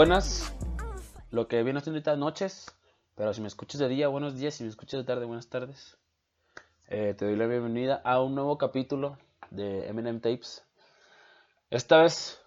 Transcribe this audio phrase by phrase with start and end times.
[0.00, 0.50] buenas,
[1.30, 2.74] lo que viene siendo ahorita noches,
[3.16, 5.98] pero si me escuchas de día, buenos días, si me escuchas de tarde, buenas tardes.
[6.88, 9.18] Eh, te doy la bienvenida a un nuevo capítulo
[9.50, 10.64] de Eminem Tapes.
[11.68, 12.40] Esta vez,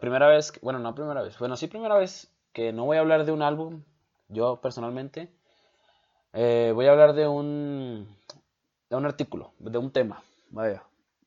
[0.00, 3.26] primera vez, bueno, no primera vez, bueno, sí primera vez que no voy a hablar
[3.26, 3.82] de un álbum,
[4.28, 5.30] yo personalmente.
[6.32, 8.16] Eh, voy a hablar de un,
[8.88, 10.84] de un artículo, de un tema, vaya,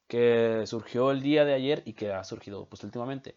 [0.07, 3.35] que surgió el día de ayer y que ha surgido pues últimamente.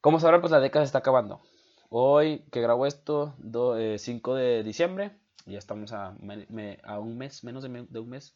[0.00, 1.42] Como sabrán, pues la década se está acabando.
[1.90, 6.16] Hoy que grabo esto, 5 eh, de diciembre, ya estamos a,
[6.98, 8.34] un mes, menos de, un mes,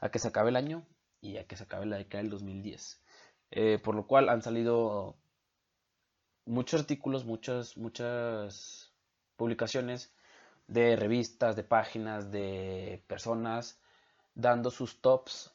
[0.00, 0.86] a que se acabe el año
[1.20, 3.02] y a que se acabe la década del 2010.
[3.50, 5.16] Eh, por lo cual han salido
[6.46, 8.92] muchos artículos, muchas, muchas
[9.36, 10.14] publicaciones
[10.68, 13.80] de revistas, de páginas, de personas
[14.36, 15.52] dando sus tops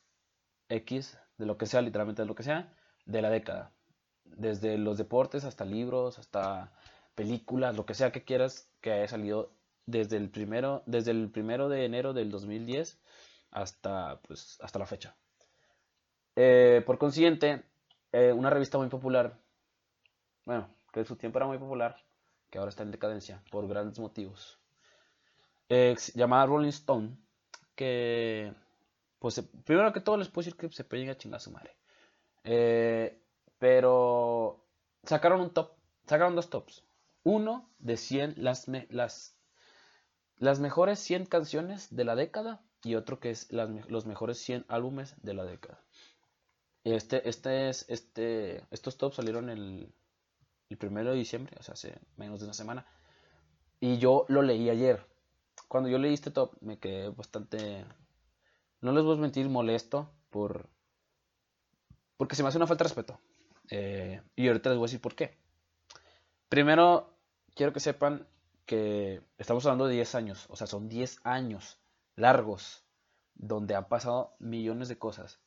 [0.67, 2.73] X, de lo que sea, literalmente de lo que sea,
[3.05, 3.71] de la década
[4.25, 6.71] desde los deportes hasta libros, hasta
[7.15, 9.51] películas, lo que sea que quieras que haya salido
[9.85, 12.99] desde el primero, desde el primero de enero del 2010
[13.51, 15.15] hasta, pues, hasta la fecha.
[16.35, 17.63] Eh, por consiguiente,
[18.11, 19.37] eh, una revista muy popular,
[20.45, 21.95] bueno, que en su tiempo era muy popular,
[22.49, 24.59] que ahora está en decadencia por grandes motivos,
[26.13, 27.17] llamada Rolling Stone,
[27.75, 28.53] que,
[29.19, 31.75] pues, primero que todo les puedo decir que se puede a chingar su madre.
[32.43, 33.24] Eh,
[33.65, 34.63] pero
[35.05, 35.71] sacaron un top,
[36.05, 36.83] sacaron dos tops.
[37.23, 38.67] Uno de 100, las,
[40.37, 45.15] las, mejores 100 canciones de la década y otro que es los mejores 100 álbumes
[45.23, 45.83] de la década.
[46.83, 49.91] Este, este es, este, estos tops salieron el,
[50.69, 52.85] el primero de diciembre, o sea, hace menos de una semana.
[53.79, 55.03] Y yo lo leí ayer.
[55.67, 57.83] Cuando yo leí este top me quedé bastante,
[58.81, 60.69] no les voy a mentir, molesto por,
[62.15, 63.19] porque se me hace una falta de respeto.
[63.69, 65.37] Eh, y ahorita les voy a decir por qué.
[66.49, 67.17] Primero,
[67.55, 68.27] quiero que sepan
[68.65, 71.79] que estamos hablando de 10 años, o sea, son 10 años
[72.15, 72.83] largos
[73.35, 75.39] donde han pasado millones de cosas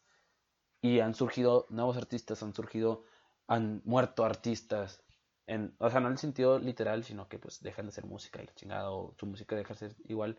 [0.80, 3.04] y han surgido nuevos artistas, han surgido,
[3.46, 5.02] han muerto artistas,
[5.46, 8.40] en, o sea, no en el sentido literal, sino que pues dejan de ser música
[8.42, 10.38] y la o su música deja de ser igual,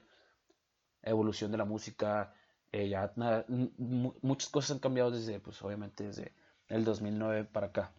[1.01, 2.33] evolución de la música,
[2.71, 3.13] eh, ya
[3.47, 6.33] muchas cosas han cambiado desde, pues obviamente desde
[6.69, 7.91] el 2009 para acá.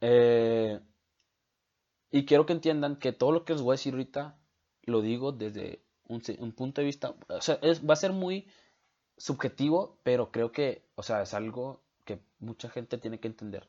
[0.00, 0.80] Eh,
[2.10, 4.38] y quiero que entiendan que todo lo que les voy a decir ahorita
[4.82, 7.58] lo digo desde un, punto de vista, o sea,
[7.88, 8.48] va a ser muy
[9.16, 13.68] subjetivo, pero creo que, o sea, es algo que mucha gente tiene que entender.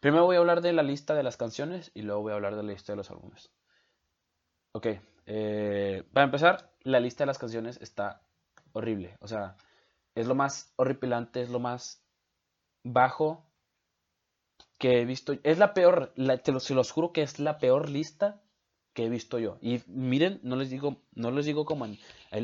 [0.00, 2.56] Primero voy a hablar de la lista de las canciones y luego voy a hablar
[2.56, 3.50] de la lista de los álbumes.
[4.72, 4.86] Ok,
[5.26, 8.22] eh, para empezar, la lista de las canciones está
[8.72, 9.56] horrible, o sea,
[10.14, 12.02] es lo más horripilante, es lo más
[12.82, 13.46] bajo
[14.78, 15.34] que he visto.
[15.42, 18.42] Es la peor, te lo, se los juro que es la peor lista
[18.92, 19.58] que he visto yo.
[19.60, 21.98] Y miren, no les digo, no les digo como el,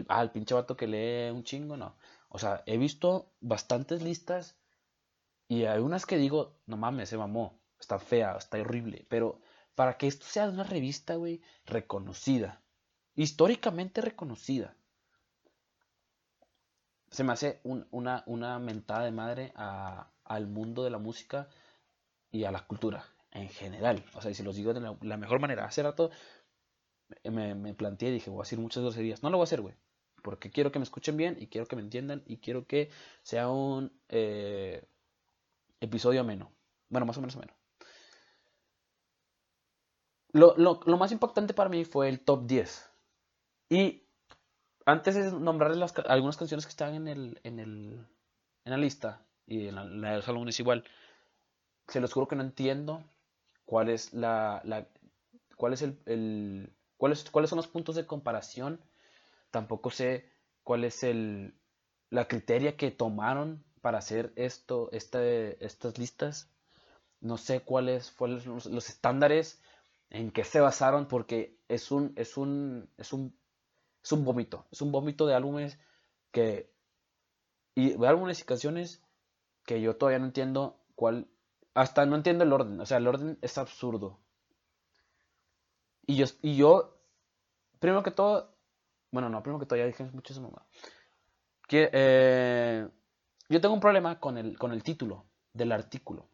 [0.08, 1.96] al pinche vato que lee un chingo, no.
[2.28, 4.58] O sea, he visto bastantes listas
[5.48, 9.06] y hay unas que digo, no mames, se mamó, está fea, está horrible.
[9.08, 9.40] Pero
[9.74, 12.62] para que esto sea una revista, güey, reconocida,
[13.14, 14.76] históricamente reconocida,
[17.16, 21.48] se me hace una, una mentada de madre a, al mundo de la música
[22.30, 24.04] y a la cultura en general.
[24.12, 25.64] O sea, y si los digo de la, mejor manera.
[25.64, 26.10] Hace rato
[27.24, 29.22] me, me, planteé y dije, voy a decir muchas groserías.
[29.22, 29.74] No lo voy a hacer, güey.
[30.20, 32.90] Porque quiero que me escuchen bien y quiero que me entiendan y quiero que
[33.22, 34.86] sea un eh,
[35.80, 36.52] episodio ameno.
[36.90, 37.54] Bueno, más o menos ameno.
[40.32, 42.90] Lo, lo, lo, más impactante para mí fue el top 10.
[43.70, 44.05] Y
[44.86, 48.06] antes de nombrarles las, algunas canciones que están en, el, en, el,
[48.64, 50.84] en la lista, y en la, de los álbumes igual.
[51.88, 53.04] Se los juro que no entiendo
[53.64, 54.86] cuál es la, la
[55.56, 58.80] cuál es el, el cuáles son los puntos de comparación.
[59.50, 60.28] Tampoco sé
[60.64, 61.54] cuál es el
[62.10, 66.50] la criteria que tomaron para hacer esto, este, estas listas.
[67.20, 69.62] No sé cuáles fueron los, los, estándares
[70.10, 73.36] en que se basaron porque es un es un es un
[74.06, 75.80] es un vómito, es un vómito de álbumes
[76.30, 76.72] que
[77.74, 79.02] y de álbumes y canciones
[79.64, 81.26] que yo todavía no entiendo cuál,
[81.74, 84.20] hasta no entiendo el orden, o sea, el orden es absurdo.
[86.06, 86.96] Y yo, y yo
[87.80, 88.54] primero que todo,
[89.10, 90.52] bueno, no, primero que todo, ya dije mucho eso,
[91.66, 92.88] Que, eh,
[93.48, 96.28] yo tengo un problema con el, con el título del artículo.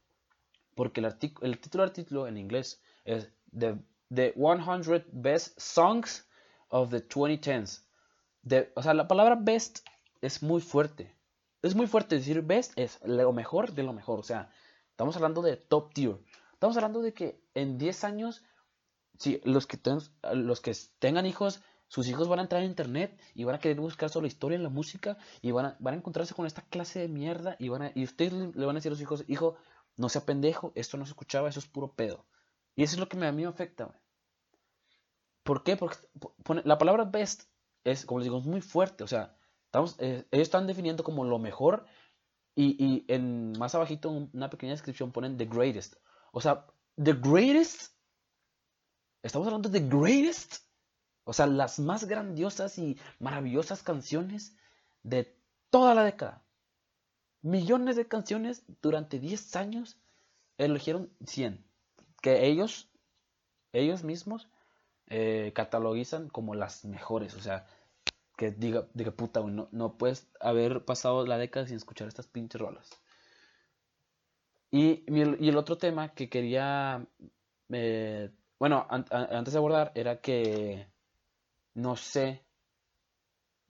[0.74, 3.78] Porque el, el título del artículo en inglés es The,
[4.14, 6.28] the 100 Best Songs
[6.72, 7.84] of the 2010s.
[8.42, 9.86] De, o sea, la palabra best
[10.20, 11.14] es muy fuerte
[11.62, 14.19] es muy fuerte decir best es lo mejor de lo mejor.
[14.19, 14.50] O sea,
[14.90, 16.19] estamos hablando de top tier.
[16.52, 18.44] Estamos hablando de que en 10 años,
[19.19, 19.78] si los que,
[20.34, 23.78] los que tengan hijos, sus hijos van a entrar en internet y van a querer
[23.78, 26.62] buscar sobre la historia en la música y van a, van a encontrarse con esta
[26.62, 29.24] clase de mierda y, van a, y ustedes le van a decir a los hijos,
[29.28, 29.56] hijo,
[29.96, 32.26] no sea pendejo, esto no se escuchaba, eso es puro pedo.
[32.74, 33.98] Y eso es lo que a mí me afecta, güey.
[35.43, 35.77] ¿Por qué?
[35.77, 35.99] Porque
[36.65, 37.44] la palabra best
[37.85, 39.05] es, como les digo, es muy fuerte.
[39.05, 39.37] O sea,
[39.99, 41.87] eh, ellos están definiendo como lo mejor
[42.55, 45.97] y, y, en más abajito, una pequeña descripción, ponen the greatest.
[46.33, 46.67] O sea,
[47.03, 47.94] the greatest.
[49.23, 50.56] Estamos hablando de the greatest.
[51.25, 54.56] O sea, las más grandiosas y maravillosas canciones
[55.03, 55.39] de
[55.71, 56.44] toda la década.
[57.43, 59.99] Millones de canciones durante 10 años
[60.59, 61.65] eligieron 100.
[62.21, 62.91] Que ellos,
[63.73, 64.49] ellos mismos,
[65.08, 67.34] eh, catalogizan como las mejores.
[67.34, 67.66] O sea,
[68.37, 72.60] que diga, diga puta, no, no puedes haber pasado la década sin escuchar estas pinches
[72.60, 72.90] rolas.
[74.70, 77.06] Y, y el otro tema que quería,
[77.69, 80.87] eh, bueno, antes de abordar, era que
[81.75, 82.43] no sé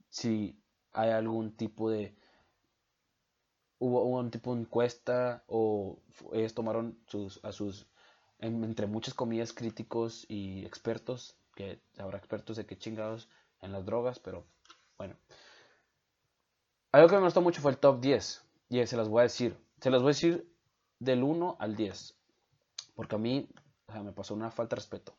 [0.09, 0.57] si
[0.93, 2.15] hay algún tipo de,
[3.79, 5.99] hubo un tipo de encuesta o
[6.31, 7.85] ellos tomaron sus, a sus,
[8.43, 13.29] entre muchas comillas, críticos y expertos, que habrá expertos de que chingados
[13.61, 14.45] en las drogas, pero
[14.97, 15.15] bueno.
[16.91, 18.43] Algo que me gustó mucho fue el top 10.
[18.69, 19.57] Y se las voy a decir.
[19.79, 20.47] Se las voy a decir
[20.99, 22.15] del 1 al 10.
[22.95, 23.49] Porque a mí
[24.03, 25.15] me pasó una falta de respeto.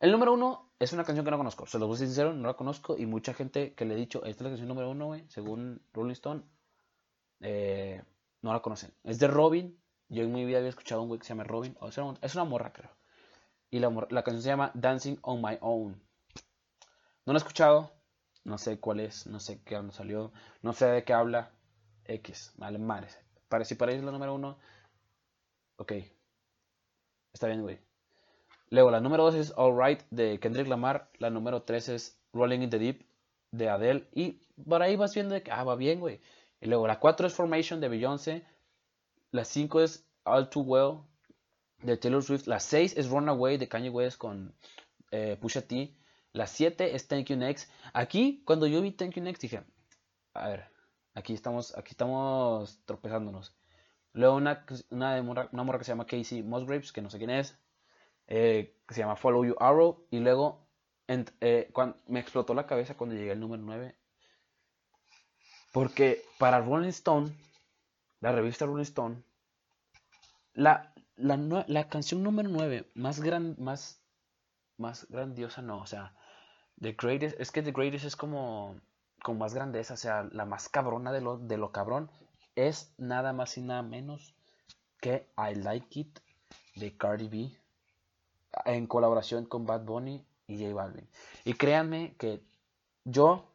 [0.00, 1.66] El número 1 es una canción que no conozco.
[1.66, 2.96] Se los voy a decir sincero, no la conozco.
[2.96, 5.80] Y mucha gente que le he dicho, esta es la canción número 1, güey, según
[5.92, 6.42] Rolling Stone,
[7.40, 8.02] eh,
[8.42, 8.92] no la conocen.
[9.04, 9.78] Es de Robin.
[10.08, 11.76] Yo en mi vida había escuchado un güey que se llama Robin.
[11.80, 12.90] O sea, es una morra, creo.
[13.70, 16.00] Y la, la canción se llama Dancing on My Own.
[17.26, 17.92] No la he escuchado.
[18.44, 20.32] No sé cuál es, no sé qué dónde salió,
[20.62, 21.50] no sé de qué habla.
[22.06, 23.18] X, vale, madres.
[23.48, 24.58] Para, si para ellos la número uno,
[25.76, 25.92] ok.
[27.34, 27.78] Está bien, güey.
[28.70, 31.10] Luego, la número dos es Alright de Kendrick Lamar.
[31.18, 33.06] La número tres es Rolling in the Deep
[33.50, 34.08] de Adele.
[34.14, 36.22] Y por ahí vas viendo que, ah, va bien, güey.
[36.62, 38.46] Y luego, la cuatro es Formation de Beyoncé.
[39.30, 40.98] La cinco es All Too Well
[41.82, 42.46] de Taylor Swift.
[42.46, 44.54] La seis es Runaway de Kanye West con
[45.10, 45.94] eh, Pusha T.
[46.32, 47.70] La 7 es Thank You Next.
[47.92, 49.64] Aquí, cuando yo vi Thank You Next, dije,
[50.34, 50.70] a ver,
[51.14, 53.56] aquí estamos, aquí estamos tropezándonos.
[54.12, 57.58] Luego una, una, una morra que se llama Casey Musgraves, que no sé quién es,
[58.26, 60.06] eh, que se llama Follow You Arrow.
[60.10, 60.66] Y luego
[61.08, 61.72] eh,
[62.06, 63.96] me explotó la cabeza cuando llegué al número 9.
[65.72, 67.32] Porque para Rolling Stone,
[68.20, 69.22] la revista Rolling Stone,
[70.54, 74.00] la, la, la canción número 9 más, gran, más
[74.78, 76.14] más grandiosa, no, o sea,
[76.80, 78.76] The Greatest, es que The Greatest es como,
[79.22, 82.10] con más grandeza, o sea, la más cabrona de lo, de lo cabrón,
[82.54, 84.34] es nada más y nada menos
[85.00, 86.18] que I Like It
[86.76, 87.52] de Cardi B,
[88.64, 91.08] en colaboración con Bad Bunny y J Balvin.
[91.44, 92.42] Y créanme que
[93.04, 93.52] yo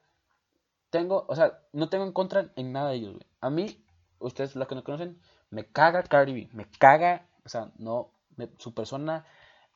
[0.89, 3.82] tengo, o sea, no tengo en contra en nada de ellos, A mí,
[4.19, 8.11] ustedes los que no conocen, me caga Cardi B, me caga, o sea, no,
[8.57, 9.25] su persona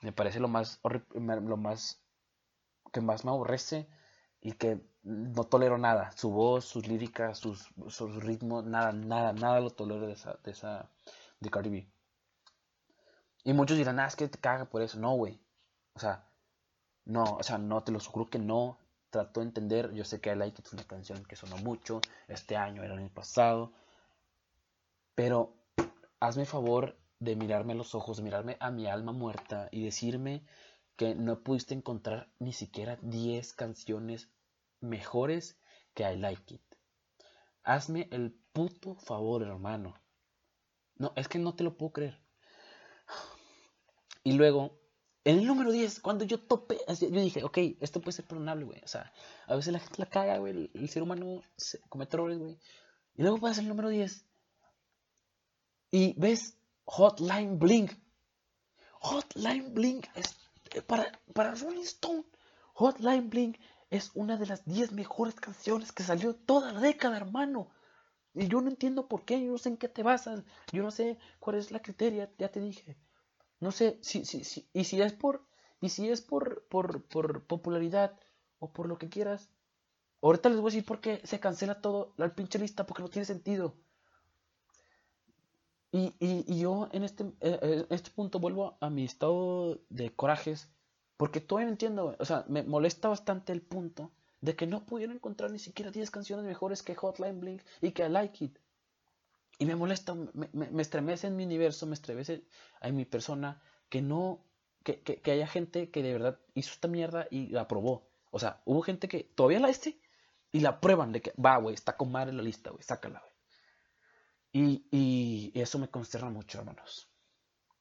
[0.02, 2.02] me parece lo más, lo más
[2.92, 3.88] que más me aborrece
[4.42, 6.12] y que no tolero nada.
[6.16, 7.70] Su voz, sus líricas, sus,
[8.24, 10.90] ritmos, nada, nada, nada lo tolero de esa, de esa,
[11.40, 11.88] de Cardi B.
[13.44, 15.00] Y muchos dirán, ah, es que te caga por eso.
[15.00, 15.40] No, güey.
[15.94, 16.28] O sea,
[17.06, 18.78] no, o sea, no, te lo juro que no.
[19.10, 22.58] Trato de entender, yo sé que I Like es una canción que sonó mucho, este
[22.58, 23.72] año, el año pasado.
[25.18, 25.56] Pero
[26.20, 30.46] hazme favor de mirarme a los ojos, de mirarme a mi alma muerta y decirme
[30.96, 34.30] que no pudiste encontrar ni siquiera 10 canciones
[34.80, 35.60] mejores
[35.96, 36.62] que I Like It.
[37.64, 40.00] Hazme el puto favor, hermano.
[40.98, 42.22] No, es que no te lo puedo creer.
[44.24, 44.80] Y luego,
[45.24, 48.82] en el número 10, cuando yo topé, yo dije, ok, esto puede ser perdonable, güey.
[48.84, 49.12] O sea,
[49.48, 50.70] a veces la gente la caga, güey.
[50.76, 51.42] El, ser humano
[51.90, 52.60] comete errores, güey.
[53.16, 54.28] Y luego pasa el número 10.
[55.92, 57.92] Y ves Hotline Blink.
[59.02, 60.38] Hotline Blink es
[60.74, 62.24] eh, para, para Rolling Stone.
[62.74, 63.58] Hotline Blink
[63.90, 67.70] es una de las 10 mejores canciones que salió toda la década, hermano.
[68.34, 70.92] Y yo no entiendo por qué, yo no sé en qué te basas, yo no
[70.92, 72.98] sé cuál es la criteria, ya te dije.
[73.60, 75.48] No sé si, si, si, y si es por,
[75.82, 78.20] y si es por, por, por popularidad
[78.60, 79.50] o por lo que quieras.
[80.22, 83.10] Ahorita les voy a decir por qué se cancela todo la pinche lista, porque no
[83.10, 83.76] tiene sentido.
[85.92, 90.70] Y, y, yo en este, eh, eh, este punto vuelvo a mi estado de corajes,
[91.16, 95.16] porque todavía no entiendo, o sea, me molesta bastante el punto de que no pudieron
[95.16, 98.60] encontrar ni siquiera 10 canciones mejores que Hotline Blink y que I Like It.
[99.60, 102.44] Y me molesta, me, me, estremece en mi universo, me estremece
[102.82, 104.44] en mi persona que no
[104.84, 108.08] que, que, haya gente que de verdad hizo esta mierda y la aprobó.
[108.32, 110.00] O sea, hubo gente que todavía la este
[110.52, 113.37] y la prueban de que va, güey, está con madre la lista, güey, sácala, güey.
[114.52, 117.10] Y, y, eso me consterna mucho, hermanos.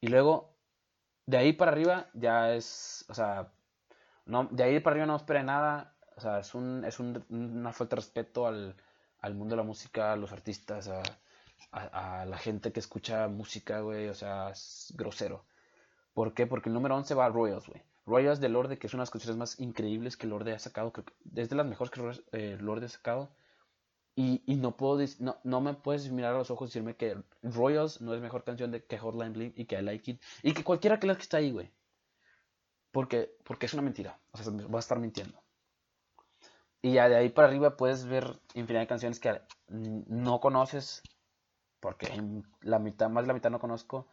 [0.01, 0.57] Y luego,
[1.27, 3.53] de ahí para arriba, ya es, o sea,
[4.27, 5.97] no, de ahí para arriba no espere nada.
[6.17, 8.77] O sea, es, un, es un, una falta de respeto al,
[9.21, 11.03] al, mundo de la música, a los artistas, a,
[11.73, 14.09] a, la gente que escucha música, güey.
[14.09, 15.45] O sea, es grosero.
[16.15, 16.47] ¿Por qué?
[16.47, 17.83] Porque el número 11 va a Royals, güey.
[18.07, 20.93] Royals de Lorde, que es una de las canciones más increíbles que Lorde ha sacado.
[20.93, 23.31] Creo es de las mejores que eh, Lorde ha sacado.
[24.19, 27.23] Y, y, no, puedo, no, no me puedes mirar a los ojos y decirme que
[27.43, 30.23] Royals no es mejor canción de que Hotline Bling y que I Like It.
[30.43, 31.71] Y que cualquiera que la que está ahí, güey.
[32.93, 34.19] Porque, porque es una mentira.
[34.33, 35.39] O sea, va a estar mintiendo.
[36.81, 41.03] Y ya de ahí para arriba puedes ver infinidad de canciones que no conoces.
[41.79, 42.09] Porque
[42.63, 44.09] la mitad, más de la mitad no conozco.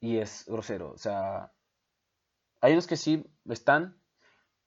[0.00, 0.90] Y es grosero.
[0.90, 1.52] O sea,
[2.60, 4.00] hay unos que sí están.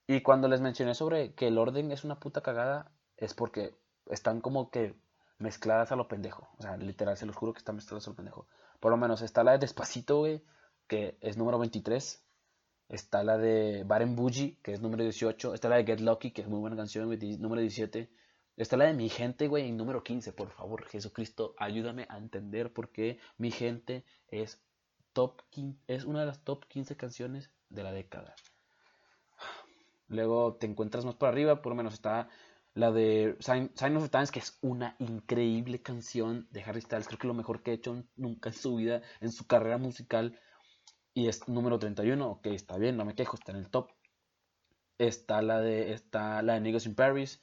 [0.08, 3.75] Y cuando les mencioné sobre que el orden es una puta cagada, es porque
[4.08, 4.96] están como que
[5.38, 6.50] mezcladas a lo pendejo.
[6.58, 8.48] O sea, literal, se los juro que están mezcladas a lo pendejo.
[8.79, 10.43] Por lo menos está la de Despacito, güey,
[10.88, 12.24] que es número 23.
[12.89, 15.53] Está la de Baren Bougie, que es número 18.
[15.53, 18.10] Está la de Get Lucky, que es muy buena canción, número 17.
[18.58, 20.34] Está la de Mi Gente, güey, en número 15.
[20.34, 24.62] Por favor, Jesucristo, ayúdame a entender por qué Mi Gente es,
[25.13, 25.41] top
[25.88, 28.36] es una de las top 15 canciones de la década.
[30.08, 32.27] Luego te encuentras más por arriba, por lo menos está
[32.74, 37.08] la de Sign, of the Times, que es una increíble canción de Harry Styles.
[37.08, 40.40] Creo que lo mejor que ha hecho nunca en su vida, en su carrera musical
[41.13, 43.92] y es número 31, ok, está bien, no me quejo, está en el top.
[44.98, 47.42] Está la de, está la de Niggas in Paris,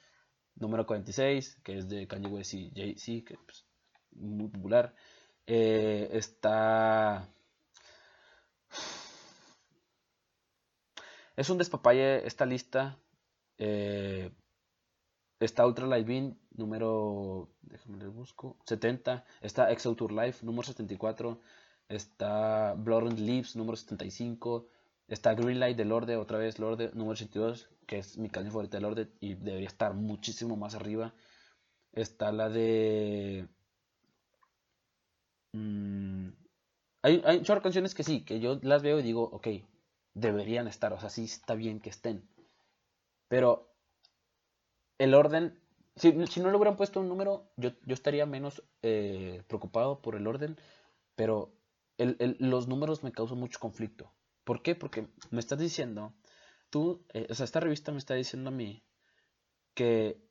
[0.55, 3.65] número 46, que es de Kanye West y Jay-Z, que es pues,
[4.11, 4.95] muy popular.
[5.45, 7.29] Eh, está...
[11.35, 12.97] Es un despapalle esta lista.
[13.57, 14.31] Eh,
[15.39, 19.25] está Ultra Light Bean, número, déjame le busco, 70.
[19.41, 21.39] Está Exo Tour Life, número 74.
[21.87, 24.67] Está Blood the Leaves, número 75.
[25.07, 28.81] Está Greenlight de Lorde, otra vez Lorde, número 82, que es mi canción favorita de
[28.81, 31.15] Lorde y debería estar muchísimo más arriba.
[31.93, 33.47] Está la de...
[35.53, 36.29] Mm,
[37.01, 39.47] hay, hay canciones que sí, que yo las veo y digo, ok,
[40.13, 42.29] deberían estar, o sea, sí está bien que estén.
[43.27, 43.68] Pero
[44.99, 45.59] el orden,
[45.95, 50.27] si, no le hubieran puesto un número, yo, yo estaría menos eh, preocupado por el
[50.27, 50.57] orden,
[51.15, 51.55] pero
[51.97, 54.13] los números me causan mucho conflicto.
[54.43, 54.75] ¿Por qué?
[54.75, 56.13] Porque me estás diciendo,
[56.69, 58.83] tú, eh, o sea, esta revista me está diciendo a mí
[59.73, 60.21] que,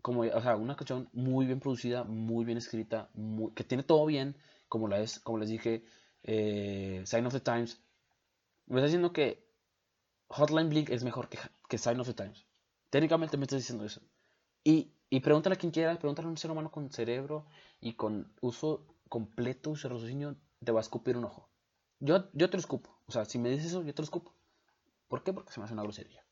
[0.00, 3.10] como, o sea, una canción muy bien producida, muy bien escrita,
[3.54, 4.36] que tiene todo bien,
[4.68, 5.84] como la es, como les dije,
[6.24, 7.80] eh, Sign of the Times,
[8.66, 9.44] me está diciendo que
[10.28, 12.46] Hotline Blink es mejor que, que Sign of the Times.
[12.92, 14.02] Técnicamente me estás diciendo eso.
[14.62, 17.46] Y, y pregúntale a quien quiera, pregúntale a un ser humano con cerebro
[17.80, 21.48] y con uso completo, uso raciocinio te va a escupir un ojo.
[22.00, 22.90] Yo, yo te lo escupo.
[23.06, 24.34] O sea, si me dices eso, yo te lo escupo.
[25.08, 25.32] ¿Por qué?
[25.32, 26.22] Porque se me hace una grosería.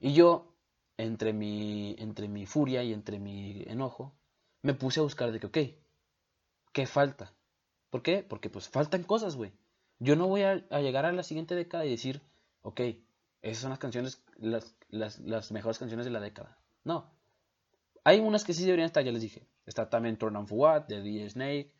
[0.00, 0.56] Y yo,
[0.96, 4.16] entre mi, entre mi furia y entre mi enojo,
[4.60, 5.58] me puse a buscar de que, ok,
[6.72, 7.32] ¿qué falta?
[7.90, 8.26] ¿Por qué?
[8.28, 9.52] Porque pues faltan cosas, güey.
[10.00, 12.22] Yo no voy a, llegar a la siguiente década y decir,
[12.62, 12.80] ok,
[13.42, 16.58] esas son las canciones, las, las, mejores canciones de la década.
[16.84, 17.12] No.
[18.04, 19.46] Hay unas que sí deberían estar, ya les dije.
[19.66, 21.74] Está también Turn On For What, de DJ Snake.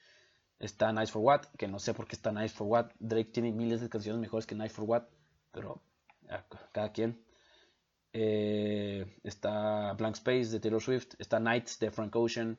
[0.58, 2.90] Está Nice for What, que no sé por qué está Nice for What.
[2.98, 5.04] Drake tiene miles de canciones mejores que Nice for What,
[5.50, 5.82] pero
[6.72, 7.24] cada quien.
[8.12, 11.14] Eh, está Blank Space de Taylor Swift.
[11.18, 12.58] Está Nights de Frank Ocean.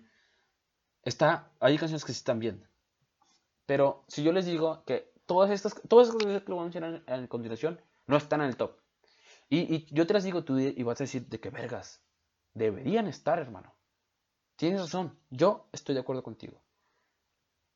[1.03, 2.67] Está, hay canciones que sí están bien.
[3.65, 7.03] Pero si yo les digo que todas estas, todas estas canciones que voy a mencionar
[7.07, 8.77] en, continuación no están en el top.
[9.49, 12.01] Y, yo te las digo tú y vas a decir de qué vergas.
[12.53, 13.73] Deberían estar, hermano.
[14.55, 15.17] Tienes razón.
[15.29, 16.61] Yo estoy de acuerdo contigo.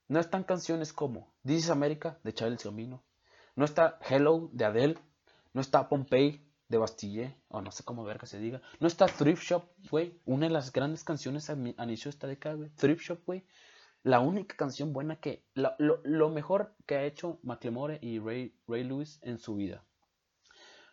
[0.07, 3.03] No están canciones como This is America de Charles Gambino.
[3.55, 4.97] No está Hello de Adele.
[5.53, 7.35] No está Pompeii de Bastille.
[7.49, 8.61] O no sé cómo ver que se diga.
[8.79, 10.17] No está Thrift Shop, güey.
[10.25, 12.69] Una de las grandes canciones a, inicio de esta década.
[12.75, 13.43] Thrift Shop, güey.
[14.03, 15.43] La única canción buena que.
[15.55, 19.83] Lo, mejor que ha hecho McLemore y Ray, Ray Lewis en su vida.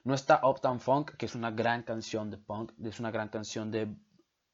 [0.04, 2.72] No está Uptown Funk, que es una gran canción de punk.
[2.84, 3.88] Es una gran canción de,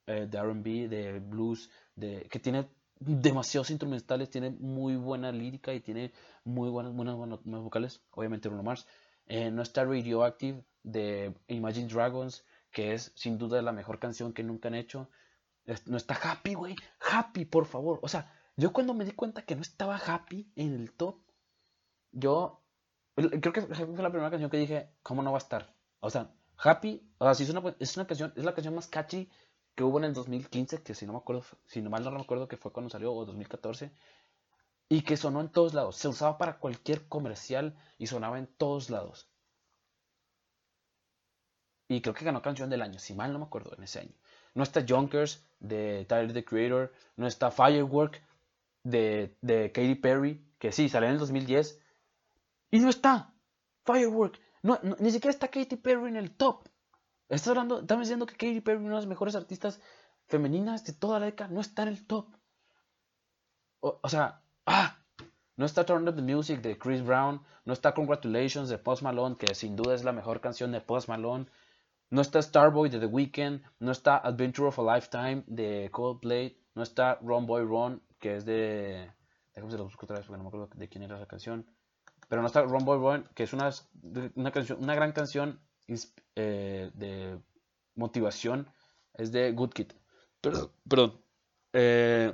[0.07, 1.71] eh, RB, de blues.
[1.97, 2.69] De, que tiene
[3.01, 6.13] demasiados instrumentales, tiene muy buena lírica y tiene
[6.45, 8.03] muy buenas, buenas, buenas, vocales.
[8.13, 8.87] Obviamente Bruno Mars.
[9.27, 14.45] Eh, no está Radioactive de Imagine Dragons, que es sin duda la mejor canción que
[14.45, 15.11] nunca han hecho.
[15.87, 16.77] No está Happy, güey.
[17.01, 17.99] Happy, por favor.
[18.03, 21.21] O sea, yo cuando me di cuenta que no estaba Happy en el top,
[22.13, 22.60] yo
[23.29, 25.75] Creo que fue la primera canción que dije, ¿cómo no va a estar?
[26.01, 28.87] O sea, Happy, o sea, sí es una, es una canción, es la canción más
[28.87, 29.31] catchy
[29.75, 32.49] que hubo en el 2015, que si no me acuerdo, si no mal no recuerdo
[32.49, 33.93] que fue cuando salió, o 2014,
[34.89, 35.97] y que sonó en todos lados.
[35.97, 39.29] Se usaba para cualquier comercial y sonaba en todos lados.
[41.89, 44.15] Y creo que ganó canción del año, si mal no me acuerdo, en ese año.
[44.55, 48.23] No está Junkers de Tyler the Creator, no está Firework
[48.85, 49.37] de
[49.75, 51.80] Katy Perry, que sí, salió en el 2010,
[52.71, 53.35] y no está
[53.85, 56.69] Firework, no, ni siquiera está Katy Perry en el top.
[57.29, 59.81] Estás hablando, estamos diciendo que Katy Perry, una de las mejores artistas
[60.27, 62.27] femeninas de toda la década, no está en el top.
[63.81, 64.99] O, sea, ah,
[65.57, 69.37] no está Turn Up the Music de Chris Brown, no está Congratulations de Post Malone,
[69.37, 71.47] que sin duda es la mejor canción de Post Malone.
[72.11, 76.83] No está Starboy de The Weeknd, no está Adventure of a Lifetime de Coldplay, no
[76.83, 79.13] está Run Boy Run, que es de...
[79.55, 81.67] Déjame se lo busco otra vez porque no me acuerdo de quién era esa canción.
[82.31, 83.71] Pero no está Run Boy Run, que es una,
[84.37, 85.61] una, canción, una gran canción
[86.37, 87.41] eh, de
[87.97, 88.73] motivación.
[89.15, 89.93] Es de Good Kid.
[90.41, 91.21] Perdón.
[91.73, 92.33] Eh,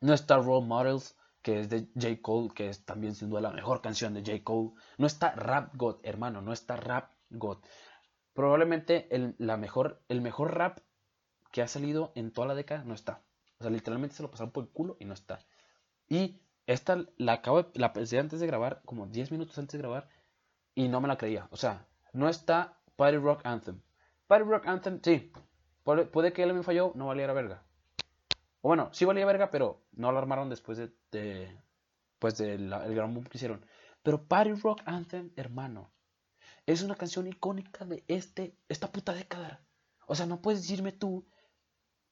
[0.00, 2.22] no está Role Models, que es de J.
[2.22, 4.42] Cole, que es también sin duda la mejor canción de J.
[4.42, 4.70] Cole.
[4.96, 7.58] No está Rap God, hermano, no está Rap God.
[8.32, 10.78] Probablemente el, la mejor, el mejor rap
[11.52, 13.22] que ha salido en toda la década no está.
[13.58, 15.40] O sea, literalmente se lo pasaron por el culo y no está.
[16.08, 16.40] Y
[16.72, 20.08] esta la acabo de, la pensé antes de grabar, como 10 minutos antes de grabar,
[20.74, 21.48] y no me la creía.
[21.50, 23.80] O sea, no está Party Rock Anthem.
[24.26, 25.32] Party Rock Anthem, sí.
[25.82, 27.64] Puede, que él me falló, no valiera verga.
[28.62, 31.58] O bueno, sí valía verga, pero no lo armaron después de, de
[32.18, 33.64] pues del gran boom que hicieron.
[34.02, 35.90] Pero Party Rock Anthem, hermano,
[36.66, 39.60] es una canción icónica de este, esta puta década.
[40.06, 41.26] O sea, no puedes decirme tú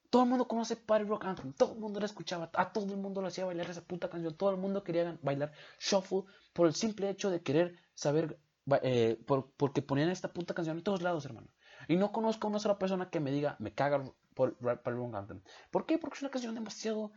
[0.09, 2.97] todo el mundo conoce Party Rock Anthem, todo el mundo la escuchaba, a todo el
[2.97, 6.73] mundo le hacía bailar esa puta canción, todo el mundo quería bailar Shuffle por el
[6.73, 8.39] simple hecho de querer saber,
[8.81, 9.23] eh,
[9.57, 11.47] porque ponían esta puta canción en todos lados, hermano.
[11.87, 15.15] Y no conozco a una sola persona que me diga, me caga por Party Rock
[15.15, 15.41] Anthem.
[15.71, 15.97] ¿Por qué?
[15.97, 17.11] Porque es una canción demasiado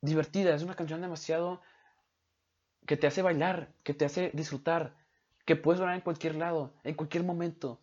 [0.00, 1.60] divertida, es una canción demasiado
[2.86, 4.96] que te hace bailar, que te hace disfrutar,
[5.44, 7.80] que puedes bailar en cualquier lado, en cualquier momento.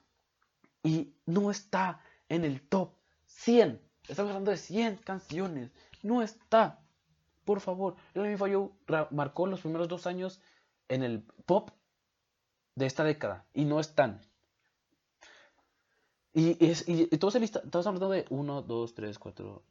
[0.83, 2.96] Y no está en el top
[3.37, 3.79] 100.
[4.07, 5.71] Estamos hablando de 100 canciones.
[6.01, 6.79] No está.
[7.45, 7.95] Por favor.
[8.13, 8.69] El Fire
[9.11, 10.41] marcó los primeros dos años
[10.87, 11.69] en el pop
[12.75, 13.45] de esta década.
[13.53, 14.21] Y no están.
[16.33, 19.63] Y, es, y, todos estamos hablando de 1, 2, 3, 4,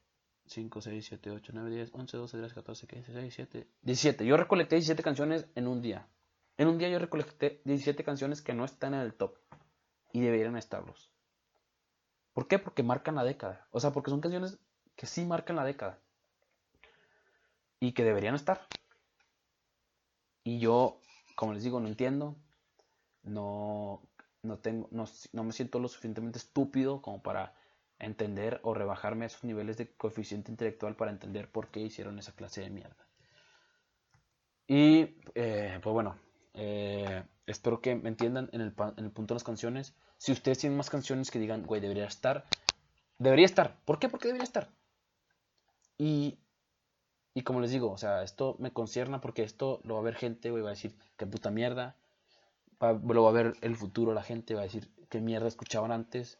[0.46, 4.26] 5, 6, 7, 8, 9, 10, 11, 12, 13, 14, 15, 16, 17, 17.
[4.26, 6.08] Yo recolecté 17 canciones en un día.
[6.56, 9.36] En un día yo recolecté 17 canciones que no están en el top.
[10.12, 11.15] Y deberían estarlos.
[12.36, 12.58] ¿Por qué?
[12.58, 13.66] Porque marcan la década.
[13.70, 14.58] O sea, porque son canciones
[14.94, 15.98] que sí marcan la década.
[17.80, 18.66] Y que deberían estar.
[20.44, 21.00] Y yo,
[21.34, 22.36] como les digo, no entiendo.
[23.22, 24.02] No,
[24.42, 27.54] no, tengo, no, no me siento lo suficientemente estúpido como para
[27.98, 32.32] entender o rebajarme a esos niveles de coeficiente intelectual para entender por qué hicieron esa
[32.32, 33.08] clase de mierda.
[34.66, 36.18] Y eh, pues bueno,
[36.52, 39.96] eh, espero que me entiendan en el, en el punto de las canciones.
[40.18, 42.44] Si ustedes tienen más canciones que digan, güey, debería estar,
[43.18, 43.76] debería estar.
[43.84, 44.08] ¿Por qué?
[44.08, 44.70] Porque debería estar.
[45.98, 46.38] Y,
[47.34, 50.14] y como les digo, o sea, esto me concierna porque esto lo va a ver
[50.14, 51.96] gente, güey, va a decir, qué puta mierda.
[52.80, 56.38] lo va a ver el futuro, la gente va a decir, qué mierda escuchaban antes.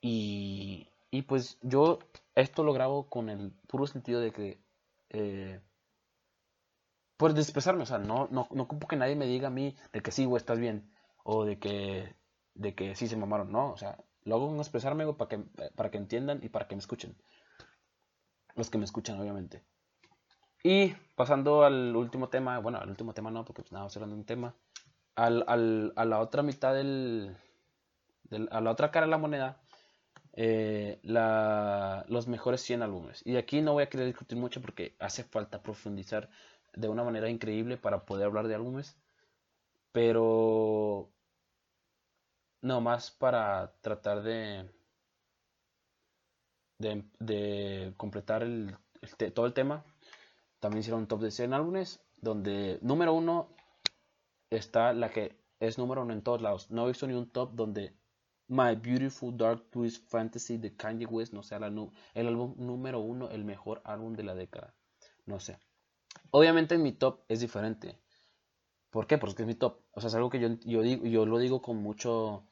[0.00, 1.98] Y, y pues yo
[2.34, 4.60] esto lo grabo con el puro sentido de que...
[5.10, 5.60] Eh,
[7.16, 10.02] pues de o sea, no, no, no ocupo que nadie me diga a mí de
[10.02, 10.90] que sí, güey, estás bien,
[11.24, 12.14] o de que
[12.56, 15.38] de que sí se mamaron, no, o sea, lo hago con expresarme para que,
[15.76, 17.16] para que entiendan y para que me escuchen.
[18.54, 19.62] Los que me escuchan, obviamente.
[20.62, 24.20] Y pasando al último tema, bueno, al último tema no, porque pues, nada, hablando de
[24.20, 24.54] un tema.
[25.14, 27.36] Al, al, a la otra mitad del,
[28.50, 29.60] a la otra cara de la moneda,
[30.32, 33.22] eh, la, los mejores 100 álbumes.
[33.24, 36.28] Y aquí no voy a querer discutir mucho porque hace falta profundizar
[36.74, 38.96] de una manera increíble para poder hablar de álbumes.
[39.92, 41.10] Pero
[42.62, 44.68] no, más para tratar de,
[46.78, 48.76] de, completar el,
[49.34, 49.84] todo el tema.
[50.60, 53.54] También hicieron un top de 100 álbumes, donde número uno
[54.50, 56.70] está la que es número uno en todos lados.
[56.70, 57.94] No he visto ni un top donde
[58.48, 61.64] My Beautiful Dark Twist Fantasy de Kanye West no sea el
[62.26, 64.74] álbum número uno, el mejor álbum de la década.
[65.24, 65.58] No sé.
[66.30, 67.98] Obviamente en mi top es diferente.
[68.96, 69.18] ¿Por qué?
[69.18, 69.82] Porque es mi top.
[69.92, 72.46] O sea, es algo que yo, digo, yo lo digo con mucho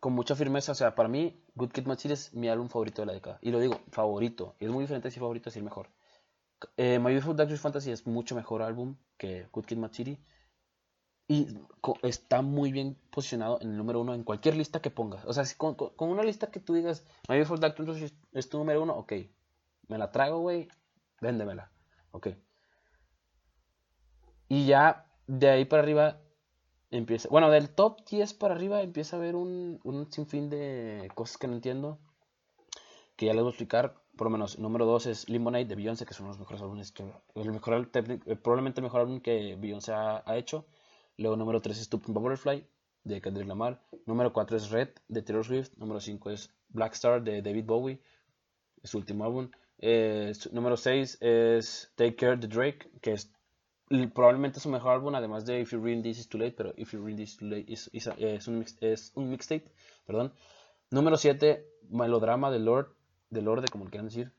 [0.00, 0.72] con mucha firmeza.
[0.72, 3.38] O sea, para mí, Good Kid Mad es mi álbum favorito de la década.
[3.40, 4.56] Y lo digo, favorito.
[4.58, 5.90] Y es muy diferente si favorito, si el mejor.
[6.76, 9.92] Eh, My Beautiful Dark Fantasy es mucho mejor álbum que Good Kid Mad.
[11.28, 11.56] Y
[12.02, 15.24] está muy bien posicionado en el número uno en cualquier lista que pongas.
[15.24, 17.76] O sea, si con, una lista que tú digas, My Beautiful Dark
[18.32, 19.12] es tu número uno, ok.
[19.86, 20.66] Me la traigo, güey.
[21.20, 21.70] Véndemela.
[22.10, 22.30] Ok.
[24.50, 26.20] Y ya de ahí para arriba
[26.90, 27.28] empieza.
[27.28, 31.46] Bueno, del top 10 para arriba empieza a haber un, un sinfín de cosas que
[31.46, 32.00] no entiendo.
[33.14, 33.94] Que ya les voy a explicar.
[34.16, 36.92] Por lo menos, número 2 es Lemonade de Beyoncé, que son los mejores álbumes.
[37.36, 40.66] El mejor, eh, probablemente el mejor álbum que Beyoncé ha, ha hecho.
[41.16, 42.66] Luego número 3 es Stupid Butterfly
[43.04, 43.80] de Kendrick Lamar.
[44.04, 45.76] Número 4 es Red de Taylor Swift.
[45.76, 48.02] Número 5 es Black Star de David Bowie,
[48.82, 49.48] su último álbum.
[49.78, 53.30] Eh, número 6 es Take Care de Drake, que es
[54.14, 56.92] probablemente su mejor álbum, además de If You Read This Is Too Late, pero If
[56.92, 57.72] You Read This Is Too Late
[58.34, 59.70] es, un, es un mixtape.
[60.06, 60.32] Perdón.
[60.90, 62.94] Número 7, Melodrama de Lord,
[63.30, 64.32] de Lorde, como le quieran decir.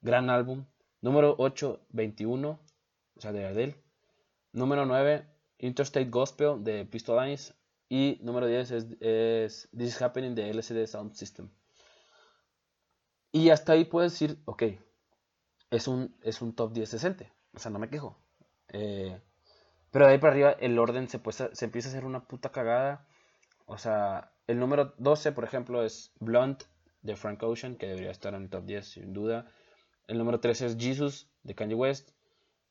[0.00, 0.66] Gran álbum.
[1.00, 2.60] Número 8, 21,
[3.16, 3.76] o sea, de Adele.
[4.52, 5.26] Número 9,
[5.58, 7.54] Interstate Gospel de Pistol Eyes.
[7.88, 11.50] Y número 10 es, This is Happening de LCD Sound System.
[13.32, 14.62] Y hasta ahí puedes decir, ok,
[15.70, 17.32] es un, es un top 10 decente.
[17.52, 18.21] O sea, no me quejo.
[18.72, 19.20] Eh,
[19.90, 21.18] pero de ahí para arriba el orden se,
[21.64, 23.06] empieza a hacer una puta cagada.
[23.66, 26.64] O sea, el número 12, por ejemplo, es Blunt
[27.02, 29.50] de Frank Ocean, que debería estar en el top 10 sin duda.
[30.08, 32.10] El número 13 es Jesus de Kanye West.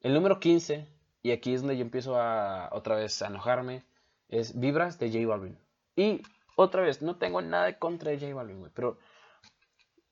[0.01, 0.87] El número 15
[1.23, 3.85] y aquí es donde yo empiezo a otra vez a enojarme,
[4.29, 5.57] es Vibras de J Balvin.
[5.95, 6.21] Y
[6.55, 8.97] otra vez, no tengo nada contra de J Balvin, güey, pero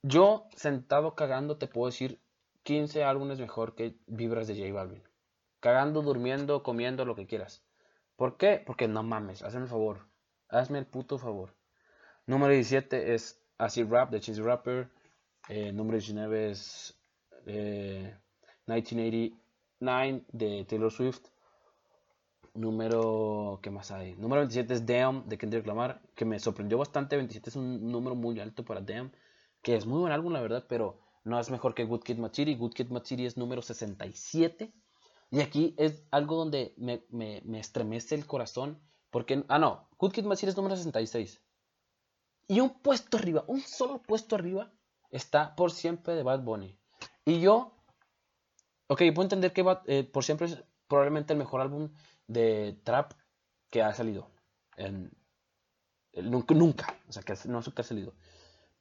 [0.04, 2.22] yo sentado cagando te puedo decir
[2.64, 5.04] 15 álbumes mejor que Vibras de J Balvin.
[5.60, 7.64] Cagando, durmiendo, comiendo, lo que quieras.
[8.16, 8.62] ¿Por qué?
[8.66, 10.08] Porque no mames, hazme el favor.
[10.50, 11.56] Hazme el puto favor.
[12.26, 14.90] Número 17 es Acid Rap de Cheesy Rapper.
[15.48, 17.00] Eh, número 19 es
[17.46, 18.16] eh,
[18.68, 19.40] 1980
[19.80, 21.28] 9 de Taylor Swift.
[22.54, 24.16] Número, ¿qué más hay?
[24.16, 27.16] Número 27 es Damn de Kendrick Lamar, que me sorprendió bastante.
[27.16, 29.12] 27 es un número muy alto para Damn,
[29.62, 32.56] que es muy buen álbum, la verdad, pero no es mejor que Good Kid City.
[32.56, 34.74] Good Kid City es número 67.
[35.32, 38.80] Y aquí es algo donde me, me, me estremece el corazón.
[39.10, 41.42] Porque, ah, no, Good Kid Mad es número 66.
[42.48, 44.72] Y un puesto arriba, un solo puesto arriba,
[45.12, 46.80] está por siempre de Bad Bunny.
[47.26, 47.80] Y yo
[48.92, 51.92] Ok, puedo entender que eh, por siempre es probablemente el mejor álbum
[52.26, 53.14] de trap
[53.70, 54.32] que ha salido.
[54.78, 55.12] En,
[56.14, 58.16] nunca, nunca, o sea, que no que ha salido.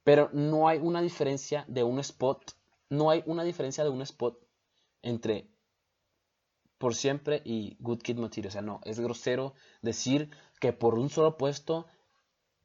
[0.03, 2.53] Pero no hay una diferencia de un spot,
[2.89, 4.43] no hay una diferencia de un spot
[5.03, 5.47] entre
[6.79, 8.49] por siempre y Good Kid Material.
[8.49, 11.85] O sea, no, es grosero decir que por un solo puesto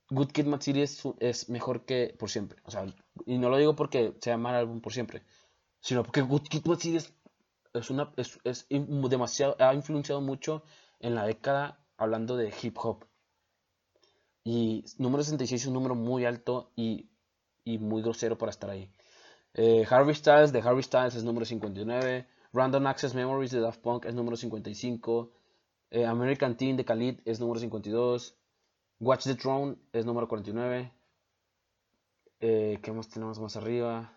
[0.08, 2.58] Good Kid Material es, es mejor que por siempre.
[2.64, 2.86] O sea,
[3.26, 5.22] y no lo digo porque sea mal álbum por siempre,
[5.80, 7.12] sino porque Good Kid Material es
[7.74, 10.62] es una es, es demasiado ha influenciado mucho
[11.00, 13.04] en la década hablando de hip hop
[14.44, 17.10] y número 66 es un número muy alto y,
[17.64, 18.90] y muy grosero para estar ahí
[19.54, 24.06] eh, Harvey Styles de Harvey Styles es número 59 Random Access Memories de Daft Punk
[24.06, 25.30] es número 55
[25.90, 28.34] eh, American Teen de Khalid es número 52
[29.00, 30.92] Watch the Throne es número 49
[32.40, 34.14] eh, ¿qué más tenemos más arriba?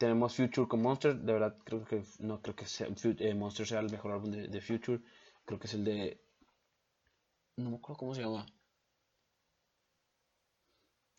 [0.00, 1.14] tenemos Future con Monster.
[1.14, 4.60] De verdad, creo que no creo que sea, eh, Monster sea el mejor álbum de,
[4.62, 4.98] Future.
[5.44, 6.18] Creo que es el de.
[7.56, 8.46] No me acuerdo cómo se llama.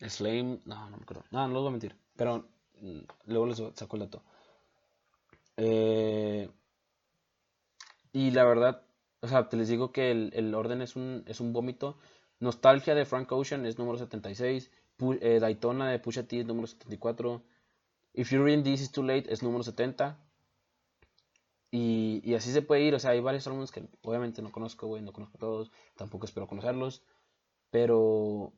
[0.00, 0.60] Slame.
[0.64, 1.24] No, no me acuerdo.
[1.30, 1.96] No, no lo voy a mentir.
[2.16, 2.48] Pero
[2.80, 4.24] mm, luego les saco el dato.
[5.64, 6.48] Eh,
[8.12, 8.82] y la verdad,
[9.20, 11.98] o sea, te les digo que el, orden es un, es un vómito.
[12.40, 14.70] Nostalgia de Frank Ocean es número 76.
[15.20, 17.42] Eh, Daytona de Pusha T es número 74.
[18.14, 20.18] If You're In This Is Too Late es número 70.
[21.70, 24.88] Y, y, así se puede ir, o sea, hay varios álbumes que obviamente no conozco,
[24.88, 27.02] güey, no conozco todos, tampoco espero conocerlos,
[27.70, 28.52] pero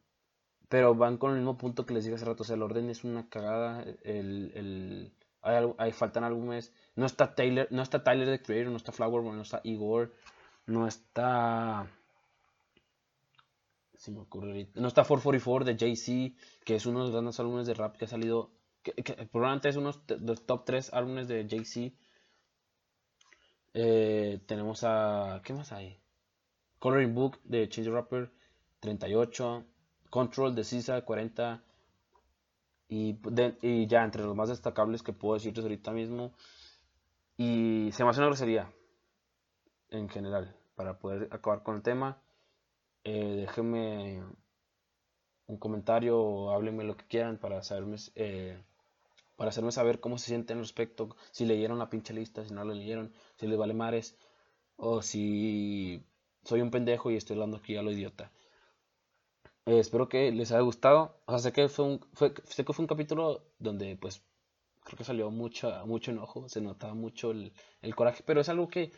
[0.68, 2.90] pero van con el mismo punto que les dije hace rato, o sea, el orden
[2.90, 5.12] es una cagada, el, el
[5.44, 9.42] hay, faltan álbumes, no está Taylor, no está Tyler the Creator, no está Flower, no
[9.42, 10.12] está Igor,
[10.66, 11.86] no está
[14.74, 18.04] no está 444 de Jay-Z, que es uno de los grandes álbumes de rap que
[18.04, 18.50] ha salido
[18.82, 18.92] que,
[19.32, 21.96] probablemente es uno de los top 3 álbumes de Jay-Z.
[23.72, 25.40] Eh, tenemos a.
[25.42, 25.98] ¿Qué más hay?
[26.78, 28.30] Coloring Book de Change Rapper
[28.80, 29.64] 38.
[30.10, 31.62] Control de Sisa 40.
[32.94, 33.18] Y,
[33.60, 36.32] y, ya, entre los más destacables que puedo decirles ahorita mismo.
[37.36, 38.72] Y se me hace una grosería.
[39.90, 40.56] En general.
[40.76, 42.22] Para poder acabar con el tema.
[43.02, 44.22] Eh, déjenme
[45.46, 47.96] un comentario o háblenme lo que quieran para saberme.
[48.14, 48.62] Eh,
[49.34, 52.74] para hacerme saber cómo se sienten respecto, si leyeron la pinche lista, si no la
[52.74, 54.16] leyeron, si les vale mares.
[54.76, 56.04] o si
[56.44, 58.30] soy un pendejo y estoy hablando aquí a lo idiota.
[59.66, 61.20] Eh, espero que les haya gustado.
[61.26, 62.00] O sea, sé que fue un,
[62.44, 64.22] sé que fue un capítulo donde pues
[64.84, 68.68] creo que salió mucho, mucho enojo, se notaba mucho el, el coraje, pero es algo
[68.68, 68.92] que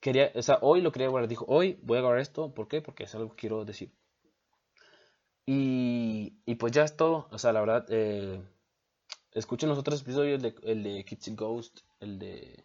[0.00, 1.28] quería, o sea, hoy lo quería guardar.
[1.28, 2.82] Dijo, hoy voy a grabar esto, ¿por qué?
[2.82, 3.92] Porque es algo que quiero decir.
[5.46, 7.28] Y, y pues ya es todo.
[7.30, 8.40] O sea, la verdad, eh,
[9.32, 12.64] escuchen los otros episodios, el de, el de Kids and Ghost, el de,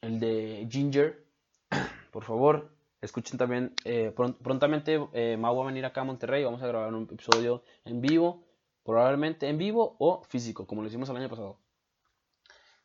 [0.00, 1.26] el de Ginger.
[2.12, 3.74] Por favor, escuchen también.
[3.84, 6.44] Eh, prontamente eh, Mau va a venir acá a Monterrey.
[6.44, 8.44] Vamos a grabar un episodio en vivo.
[8.84, 11.58] Probablemente en vivo o físico, como lo hicimos el año pasado.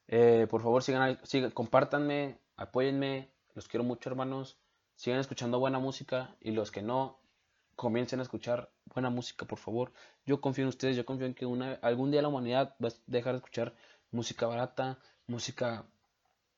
[0.08, 3.30] Eh, por favor, sigan, sigan, compártanme, apóyenme.
[3.54, 4.58] Los quiero mucho, hermanos.
[4.96, 6.36] Sigan escuchando buena música.
[6.42, 7.22] Y los que no,
[7.76, 9.92] comiencen a escuchar buena música, por favor.
[10.26, 12.94] Yo confío en ustedes, yo confío en que una, algún día la humanidad va a
[13.08, 13.74] dejar de escuchar
[14.12, 15.86] música barata, música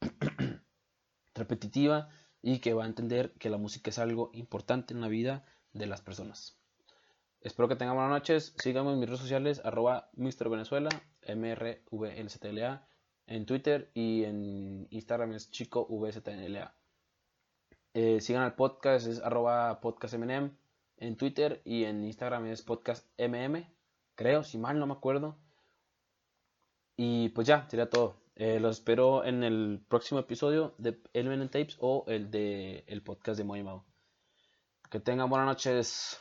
[1.36, 2.10] repetitiva
[2.44, 5.88] y que va a entender que la música es algo importante en la vida de
[5.88, 6.56] las personas.
[7.42, 8.54] Espero que tengan buenas noches.
[8.58, 10.50] Síganme en mis redes sociales, arroba Mr.
[10.50, 10.90] Venezuela,
[11.28, 12.88] MRVNZLA,
[13.28, 16.76] en Twitter y en Instagram es chico VZNLA.
[17.96, 20.52] Eh, sigan al podcast, es arroba podcastmnm
[20.98, 23.58] en Twitter y en Instagram es podcast mm,
[24.16, 25.38] creo, si mal no me acuerdo.
[26.98, 28.23] Y pues ya, sería todo.
[28.36, 33.38] Eh, los espero en el próximo episodio de Element Tapes o el de el podcast
[33.38, 33.86] de Moimao.
[34.90, 36.20] Que tengan buenas noches.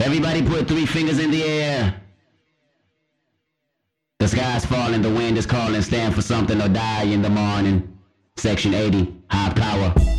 [0.00, 2.02] Everybody put three fingers in the air.
[4.18, 7.98] The sky's falling, the wind is calling, stand for something or die in the morning.
[8.36, 10.13] Section 80, high power.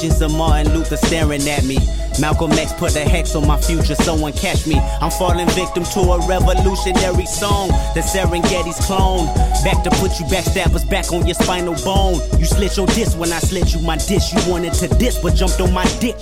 [0.00, 1.76] Visions of Martin Luther staring at me.
[2.20, 4.78] Malcolm X put a hex on my future, someone catch me.
[5.00, 7.68] I'm falling victim to a revolutionary song.
[7.94, 9.26] The Serengeti's clone.
[9.64, 12.20] Back to put you backstabbers back on your spinal bone.
[12.38, 14.32] You slit your disc when I slit you my dish.
[14.32, 16.14] You wanted to diss, but jumped on my dick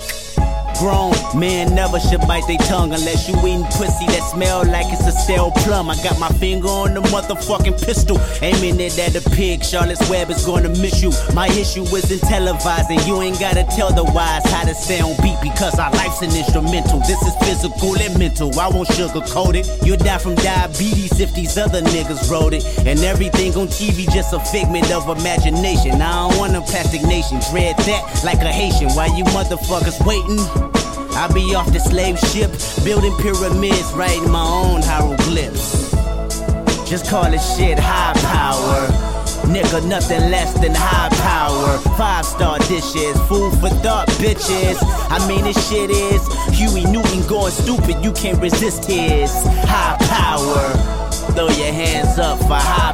[0.79, 1.13] grown.
[1.37, 5.11] Men never should bite their tongue unless you eating pussy that smell like it's a
[5.11, 5.89] stale plum.
[5.89, 9.63] I got my finger on the motherfucking pistol, aiming it at a pig.
[9.63, 11.11] Charlotte's Web is gonna miss you.
[11.33, 13.05] My issue isn't televising.
[13.07, 16.35] You ain't gotta tell the wise how to stay on beat because our life's an
[16.35, 16.99] instrumental.
[16.99, 18.57] This is physical and mental.
[18.59, 19.67] I won't sugarcoat it.
[19.85, 22.65] You'll die from diabetes if these other niggas wrote it.
[22.85, 26.01] And everything on TV just a figment of imagination.
[26.01, 27.39] I don't want a plastic nation.
[27.51, 28.89] Dread that like a Haitian.
[28.95, 30.66] Why you motherfuckers waiting?
[31.17, 32.51] I be off the slave ship,
[32.85, 35.89] building pyramids, writing my own hieroglyphs.
[36.87, 38.85] Just call it shit high power.
[39.49, 41.79] Nigga, nothing less than high power.
[41.97, 44.77] Five star dishes, food for thought, bitches.
[45.09, 46.21] I mean, this shit is
[46.55, 49.31] Huey Newton going stupid, you can't resist his
[49.65, 51.07] high power.
[51.33, 52.86] Throw your hands up for high.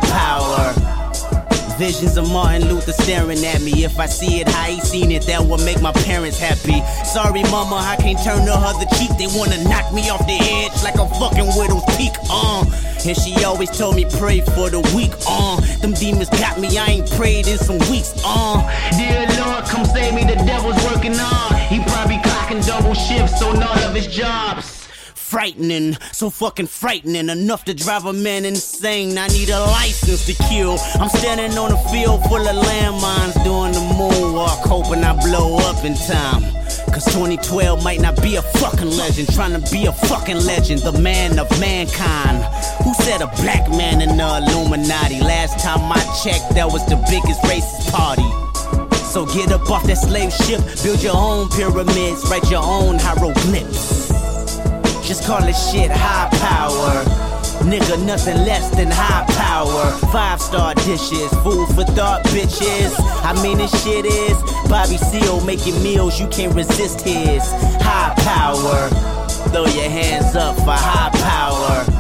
[1.84, 3.84] Visions of Martin Luther staring at me.
[3.84, 6.80] If I see it how he seen it, that will make my parents happy.
[7.04, 9.12] Sorry, mama, I can't turn the other cheek.
[9.19, 12.13] They wanna knock me off the edge like a fucking widow's peak.
[12.32, 12.63] Uh.
[13.06, 15.12] And she always told me pray for the weak.
[15.28, 15.60] Uh.
[15.82, 18.13] Them demons got me, I ain't prayed in some weeks.
[18.24, 18.63] Uh.
[18.96, 21.52] Dear Lord, come save me, the devil's working on.
[21.67, 24.83] He probably clocking double shifts on all of his jobs
[25.34, 29.17] frightening, so fucking frightening, enough to drive a man insane.
[29.17, 30.78] I need a license to kill.
[31.02, 35.84] I'm standing on a field full of landmines doing the moonwalk, hoping I blow up
[35.84, 36.43] in time.
[36.93, 40.91] Cause 2012 might not be a fucking legend, trying to be a fucking legend, the
[41.02, 42.38] man of mankind.
[42.84, 45.19] Who said a black man in the Illuminati?
[45.19, 48.30] Last time I checked, that was the biggest racist party.
[49.10, 54.23] So get up off that slave ship, build your own pyramids, write your own hieroglyphs.
[55.04, 57.04] Just call this shit high power.
[57.63, 59.92] Nigga, nothing less than high power.
[60.12, 62.96] Five star dishes, food for thought, bitches.
[63.24, 64.38] I mean, this shit is
[64.70, 67.44] Bobby Seal making meals, you can't resist his
[67.82, 68.89] high power.
[69.52, 71.92] Throw your hands up for high power.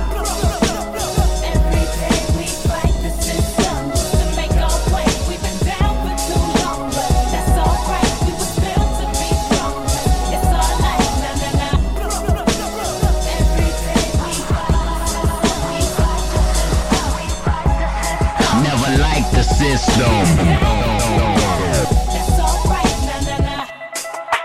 [19.63, 20.11] System.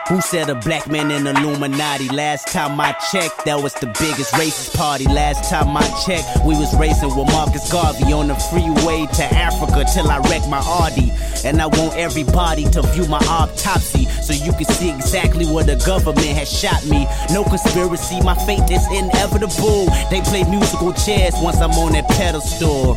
[0.08, 2.08] Who said a black man in Illuminati?
[2.08, 5.04] Last time I checked, that was the biggest racist party.
[5.04, 9.84] Last time I checked, we was racing with Marcus Garvey on the freeway to Africa
[9.92, 11.12] till I wrecked my Audi.
[11.44, 15.76] And I want everybody to view my autopsy so you can see exactly where the
[15.84, 17.06] government has shot me.
[17.30, 19.86] No conspiracy, my fate is inevitable.
[20.08, 22.96] They play musical chairs once I'm on that pedestal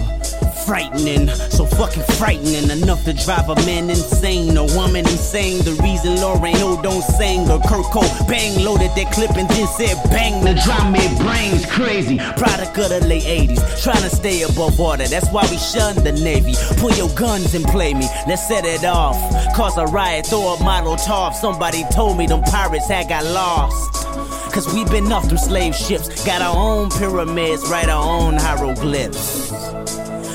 [0.71, 5.61] frightening, so fucking frightening enough to drive a man insane, a woman insane.
[5.65, 7.91] The reason Hill don't sing or Kurt
[8.25, 10.41] bang loaded that clip and then said bang.
[10.45, 12.19] The drum made brains crazy.
[12.37, 15.05] Product of the late 80s, trying to stay above water.
[15.09, 16.53] That's why we shun the Navy.
[16.77, 18.07] Pull your guns and play me.
[18.25, 19.17] Let's set it off.
[19.53, 21.33] Cause a riot, throw a model top.
[21.33, 24.07] Somebody told me them pirates had got lost.
[24.53, 26.25] Cause we been off them slave ships.
[26.25, 29.50] Got our own pyramids, write our own hieroglyphs.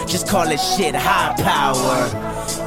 [0.07, 2.07] Just call it shit high power.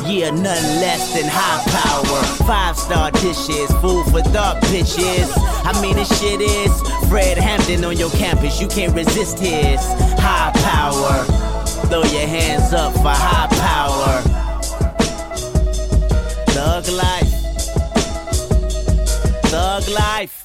[0.06, 2.46] Yeah, nothing less than high power.
[2.46, 5.32] Five star dishes, food for thought, bitches.
[5.64, 6.72] I mean, this shit is
[7.08, 8.60] Fred Hampton on your campus.
[8.60, 9.80] You can't resist his
[10.20, 11.24] high power.
[11.88, 14.22] Throw your hands up for high power.
[16.52, 17.34] Thug life.
[19.50, 20.39] Thug life.